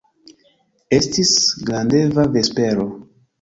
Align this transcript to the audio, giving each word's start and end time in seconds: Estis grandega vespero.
Estis 0.97 1.33
grandega 1.67 2.27
vespero. 2.39 2.89